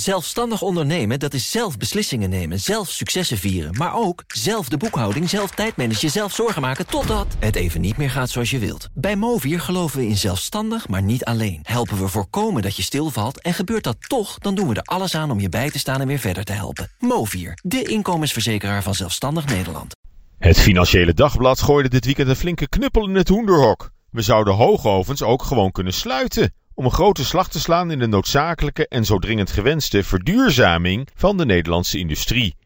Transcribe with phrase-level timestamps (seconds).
[0.00, 3.74] Zelfstandig ondernemen, dat is zelf beslissingen nemen, zelf successen vieren...
[3.76, 6.86] maar ook zelf de boekhouding, zelf tijdmanagen, zelf zorgen maken...
[6.86, 8.88] totdat het even niet meer gaat zoals je wilt.
[8.94, 11.60] Bij Movier geloven we in zelfstandig, maar niet alleen.
[11.62, 14.38] Helpen we voorkomen dat je stilvalt en gebeurt dat toch...
[14.38, 16.52] dan doen we er alles aan om je bij te staan en weer verder te
[16.52, 16.90] helpen.
[16.98, 19.96] Movier, de inkomensverzekeraar van Zelfstandig Nederland.
[20.38, 23.90] Het Financiële Dagblad gooide dit weekend een flinke knuppel in het hoenderhok.
[24.10, 28.06] We zouden hoogovens ook gewoon kunnen sluiten om een grote slag te slaan in de
[28.06, 32.56] noodzakelijke en zo dringend gewenste verduurzaming van de Nederlandse industrie.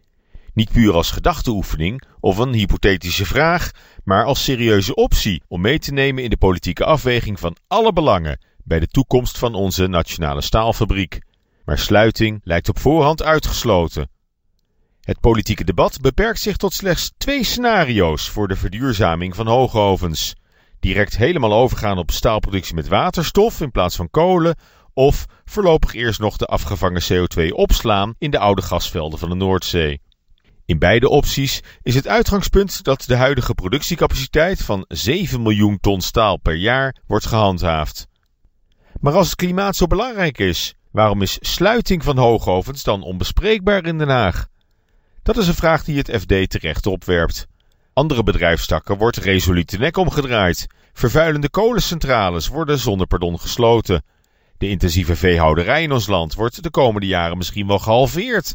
[0.53, 3.71] Niet puur als gedachteoefening of een hypothetische vraag,
[4.05, 8.39] maar als serieuze optie om mee te nemen in de politieke afweging van alle belangen
[8.65, 11.19] bij de toekomst van onze nationale staalfabriek.
[11.65, 14.11] Maar sluiting lijkt op voorhand uitgesloten.
[15.01, 20.35] Het politieke debat beperkt zich tot slechts twee scenario's voor de verduurzaming van hoogovens
[20.85, 24.57] direct helemaal overgaan op staalproductie met waterstof in plaats van kolen,
[24.93, 30.01] of voorlopig eerst nog de afgevangen CO2 opslaan in de oude gasvelden van de Noordzee.
[30.67, 36.37] In beide opties is het uitgangspunt dat de huidige productiecapaciteit van 7 miljoen ton staal
[36.37, 38.07] per jaar wordt gehandhaafd.
[39.01, 43.99] Maar als het klimaat zo belangrijk is, waarom is sluiting van hoogovens dan onbespreekbaar in
[43.99, 44.47] Den Haag?
[45.23, 47.47] Dat is een vraag die het FD terecht opwerpt.
[47.95, 50.67] Andere bedrijfstakken wordt resoluut de nek omgedraaid.
[50.95, 54.03] Vervuilende kolencentrales worden zonder pardon gesloten.
[54.59, 58.55] De intensieve veehouderij in ons land wordt de komende jaren misschien wel gehalveerd.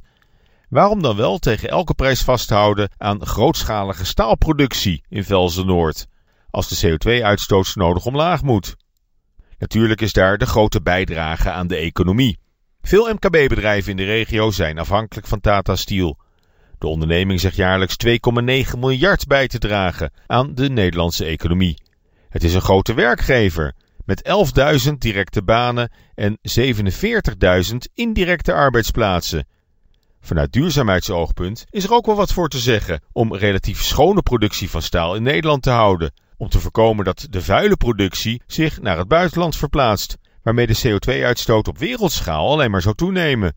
[0.69, 6.07] Waarom dan wel tegen elke prijs vasthouden aan grootschalige staalproductie in Velzen-Noord,
[6.49, 8.75] als de CO2-uitstoot nodig omlaag moet?
[9.57, 12.39] Natuurlijk is daar de grote bijdrage aan de economie.
[12.81, 16.17] Veel MKB-bedrijven in de regio zijn afhankelijk van Tata Steel.
[16.77, 21.87] De onderneming zegt jaarlijks 2,9 miljard bij te dragen aan de Nederlandse economie.
[22.29, 23.73] Het is een grote werkgever
[24.05, 24.29] met
[24.87, 26.37] 11.000 directe banen en
[27.71, 29.47] 47.000 indirecte arbeidsplaatsen.
[30.21, 34.81] Vanuit duurzaamheidsoogpunt is er ook wel wat voor te zeggen om relatief schone productie van
[34.81, 39.07] staal in Nederland te houden, om te voorkomen dat de vuile productie zich naar het
[39.07, 43.55] buitenland verplaatst, waarmee de CO2-uitstoot op wereldschaal alleen maar zou toenemen.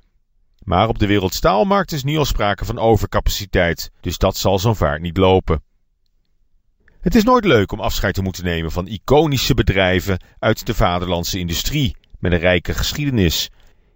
[0.65, 5.01] Maar op de wereldstaalmarkt is nu al sprake van overcapaciteit, dus dat zal zo'n vaart
[5.01, 5.63] niet lopen.
[7.03, 11.39] Het is nooit leuk om afscheid te moeten nemen van iconische bedrijven uit de vaderlandse
[11.39, 13.51] industrie met een rijke geschiedenis.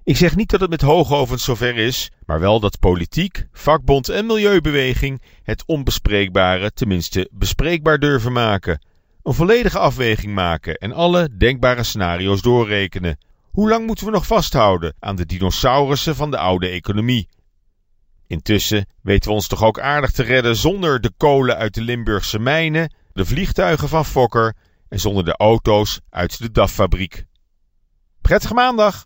[0.04, 4.26] Ik zeg niet dat het met hoogovens zover is, maar wel dat politiek, vakbond en
[4.26, 8.86] milieubeweging het onbespreekbare tenminste bespreekbaar durven maken.
[9.22, 13.18] Een volledige afweging maken en alle denkbare scenario's doorrekenen.
[13.50, 17.28] Hoe lang moeten we nog vasthouden aan de dinosaurussen van de oude economie?
[18.26, 22.38] Intussen weten we ons toch ook aardig te redden zonder de kolen uit de Limburgse
[22.38, 24.54] mijnen, de vliegtuigen van Fokker
[24.88, 27.24] en zonder de auto's uit de DAF-fabriek.
[28.20, 29.05] Prettige maandag!